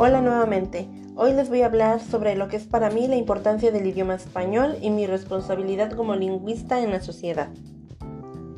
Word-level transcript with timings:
Hola 0.00 0.20
nuevamente. 0.20 0.86
Hoy 1.16 1.32
les 1.32 1.48
voy 1.48 1.62
a 1.62 1.66
hablar 1.66 1.98
sobre 1.98 2.36
lo 2.36 2.46
que 2.46 2.56
es 2.56 2.68
para 2.68 2.88
mí 2.88 3.08
la 3.08 3.16
importancia 3.16 3.72
del 3.72 3.84
idioma 3.84 4.14
español 4.14 4.76
y 4.80 4.90
mi 4.90 5.08
responsabilidad 5.08 5.90
como 5.90 6.14
lingüista 6.14 6.80
en 6.80 6.92
la 6.92 7.00
sociedad. 7.00 7.48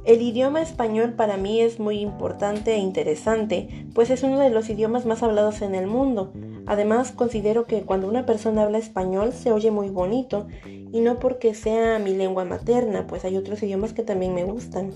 El 0.05 0.21
idioma 0.21 0.61
español 0.61 1.15
para 1.15 1.39
mí 1.39 1.63
es 1.63 1.81
muy 1.81 2.01
importante 2.01 2.75
e 2.75 2.77
interesante, 2.77 3.87
pues 3.95 4.11
es 4.11 4.23
uno 4.23 4.39
de 4.39 4.51
los 4.51 4.69
idiomas 4.69 5.07
más 5.07 5.23
hablados 5.23 5.63
en 5.63 5.75
el 5.75 5.87
mundo. 5.87 6.31
Además, 6.67 7.11
considero 7.11 7.65
que 7.65 7.85
cuando 7.85 8.07
una 8.07 8.27
persona 8.27 8.65
habla 8.65 8.77
español 8.77 9.33
se 9.33 9.51
oye 9.51 9.71
muy 9.71 9.89
bonito, 9.89 10.47
y 10.67 11.01
no 11.01 11.19
porque 11.19 11.55
sea 11.55 11.99
mi 11.99 12.15
lengua 12.15 12.45
materna, 12.45 13.07
pues 13.07 13.25
hay 13.25 13.39
otros 13.39 13.63
idiomas 13.63 13.95
que 13.95 14.03
también 14.03 14.35
me 14.35 14.45
gustan. 14.45 14.93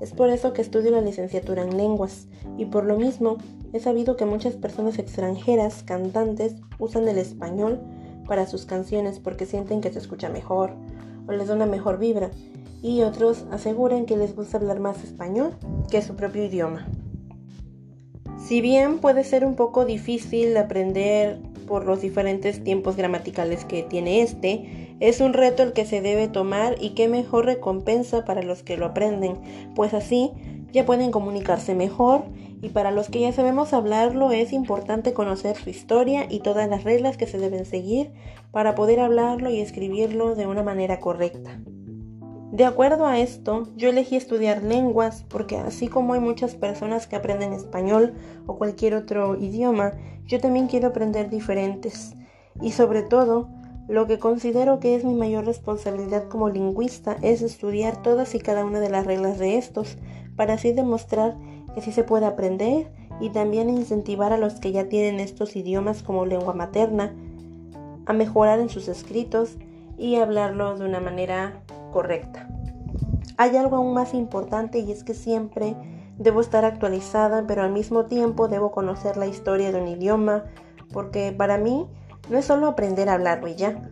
Es 0.00 0.12
por 0.12 0.30
eso 0.30 0.52
que 0.52 0.62
estudio 0.62 0.90
la 0.90 1.00
licenciatura 1.00 1.62
en 1.62 1.76
lenguas 1.76 2.26
y 2.58 2.66
por 2.66 2.84
lo 2.84 2.96
mismo 2.96 3.38
he 3.72 3.80
sabido 3.80 4.16
que 4.16 4.26
muchas 4.26 4.54
personas 4.54 4.98
extranjeras, 4.98 5.82
cantantes, 5.82 6.56
usan 6.78 7.08
el 7.08 7.18
español 7.18 7.80
para 8.26 8.46
sus 8.46 8.66
canciones 8.66 9.18
porque 9.18 9.46
sienten 9.46 9.80
que 9.80 9.92
se 9.92 9.98
escucha 9.98 10.28
mejor 10.28 10.72
o 11.26 11.32
les 11.32 11.48
da 11.48 11.54
una 11.54 11.66
mejor 11.66 11.98
vibra 11.98 12.30
y 12.82 13.02
otros 13.02 13.44
aseguran 13.50 14.04
que 14.04 14.16
les 14.16 14.36
gusta 14.36 14.58
hablar 14.58 14.80
más 14.80 15.02
español 15.02 15.54
que 15.90 16.02
su 16.02 16.16
propio 16.16 16.44
idioma. 16.44 16.86
Si 18.46 18.60
bien 18.60 18.98
puede 18.98 19.24
ser 19.24 19.46
un 19.46 19.54
poco 19.54 19.86
difícil 19.86 20.54
aprender 20.56 21.38
por 21.66 21.84
los 21.84 22.00
diferentes 22.00 22.62
tiempos 22.62 22.96
gramaticales 22.96 23.64
que 23.64 23.82
tiene 23.82 24.22
este, 24.22 24.96
es 25.00 25.20
un 25.20 25.32
reto 25.32 25.62
el 25.62 25.72
que 25.72 25.86
se 25.86 26.00
debe 26.00 26.28
tomar 26.28 26.76
y 26.80 26.90
qué 26.90 27.08
mejor 27.08 27.46
recompensa 27.46 28.24
para 28.24 28.42
los 28.42 28.62
que 28.62 28.76
lo 28.76 28.86
aprenden, 28.86 29.38
pues 29.74 29.94
así 29.94 30.30
ya 30.72 30.84
pueden 30.84 31.10
comunicarse 31.10 31.74
mejor. 31.74 32.22
Y 32.60 32.70
para 32.70 32.90
los 32.90 33.10
que 33.10 33.20
ya 33.20 33.32
sabemos 33.32 33.74
hablarlo 33.74 34.32
es 34.32 34.52
importante 34.52 35.12
conocer 35.12 35.56
su 35.56 35.68
historia 35.68 36.26
y 36.30 36.40
todas 36.40 36.68
las 36.68 36.82
reglas 36.82 37.18
que 37.18 37.26
se 37.26 37.38
deben 37.38 37.66
seguir 37.66 38.10
para 38.52 38.74
poder 38.74 39.00
hablarlo 39.00 39.50
y 39.50 39.60
escribirlo 39.60 40.34
de 40.34 40.46
una 40.46 40.62
manera 40.62 40.98
correcta. 40.98 41.60
De 42.52 42.64
acuerdo 42.64 43.06
a 43.06 43.18
esto, 43.18 43.68
yo 43.76 43.88
elegí 43.88 44.16
estudiar 44.16 44.62
lenguas 44.62 45.24
porque 45.28 45.56
así 45.56 45.88
como 45.88 46.14
hay 46.14 46.20
muchas 46.20 46.54
personas 46.54 47.06
que 47.06 47.16
aprenden 47.16 47.52
español 47.52 48.14
o 48.46 48.56
cualquier 48.56 48.94
otro 48.94 49.36
idioma, 49.36 49.92
yo 50.26 50.40
también 50.40 50.68
quiero 50.68 50.88
aprender 50.88 51.30
diferentes. 51.30 52.14
Y 52.60 52.72
sobre 52.72 53.02
todo, 53.02 53.48
lo 53.88 54.06
que 54.06 54.18
considero 54.18 54.80
que 54.80 54.94
es 54.94 55.04
mi 55.04 55.14
mayor 55.14 55.44
responsabilidad 55.44 56.28
como 56.28 56.48
lingüista 56.48 57.16
es 57.22 57.42
estudiar 57.42 58.02
todas 58.02 58.34
y 58.34 58.38
cada 58.38 58.64
una 58.64 58.80
de 58.80 58.88
las 58.88 59.04
reglas 59.04 59.38
de 59.38 59.58
estos, 59.58 59.98
para 60.36 60.54
así 60.54 60.72
demostrar 60.72 61.36
que 61.74 61.82
sí 61.82 61.92
se 61.92 62.04
puede 62.04 62.26
aprender 62.26 62.90
y 63.20 63.30
también 63.30 63.68
incentivar 63.68 64.32
a 64.32 64.38
los 64.38 64.54
que 64.54 64.72
ya 64.72 64.88
tienen 64.88 65.20
estos 65.20 65.56
idiomas 65.56 66.02
como 66.02 66.24
lengua 66.24 66.54
materna 66.54 67.14
a 68.06 68.12
mejorar 68.12 68.60
en 68.60 68.68
sus 68.68 68.88
escritos 68.88 69.56
y 69.98 70.16
hablarlo 70.16 70.76
de 70.78 70.84
una 70.84 71.00
manera 71.00 71.62
correcta. 71.94 72.48
Hay 73.36 73.56
algo 73.56 73.76
aún 73.76 73.94
más 73.94 74.14
importante 74.14 74.80
y 74.80 74.90
es 74.90 75.04
que 75.04 75.14
siempre 75.14 75.76
debo 76.18 76.40
estar 76.40 76.64
actualizada, 76.64 77.44
pero 77.46 77.62
al 77.62 77.70
mismo 77.70 78.06
tiempo 78.06 78.48
debo 78.48 78.72
conocer 78.72 79.16
la 79.16 79.28
historia 79.28 79.70
de 79.70 79.80
un 79.80 79.86
idioma, 79.86 80.44
porque 80.92 81.32
para 81.32 81.56
mí 81.56 81.86
no 82.28 82.36
es 82.36 82.46
solo 82.46 82.66
aprender 82.66 83.08
a 83.08 83.14
hablarlo 83.14 83.46
y 83.46 83.54
ya. 83.54 83.90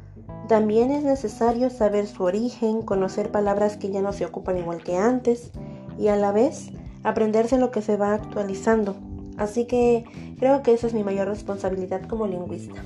También 0.49 0.91
es 0.91 1.05
necesario 1.05 1.71
saber 1.71 2.09
su 2.09 2.25
origen, 2.25 2.83
conocer 2.83 3.31
palabras 3.31 3.77
que 3.77 3.91
ya 3.91 4.03
no 4.03 4.13
se 4.13 4.25
ocupan 4.25 4.59
igual 4.59 4.83
que 4.83 4.97
antes 4.97 5.53
y 5.97 6.09
a 6.09 6.17
la 6.17 6.33
vez 6.33 6.71
aprenderse 7.05 7.57
lo 7.57 7.71
que 7.71 7.83
se 7.83 7.97
va 7.97 8.15
actualizando. 8.15 8.97
Así 9.39 9.67
que 9.67 10.05
creo 10.39 10.63
que 10.63 10.75
esa 10.75 10.89
es 10.89 10.95
mi 10.95 11.05
mayor 11.05 11.29
responsabilidad 11.29 12.03
como 12.09 12.27
lingüista. 12.27 12.83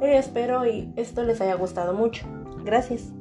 espero 0.00 0.66
y 0.66 0.90
esto 0.96 1.22
les 1.22 1.42
haya 1.42 1.54
gustado 1.54 1.92
mucho. 1.92 2.26
Gracias. 2.64 3.12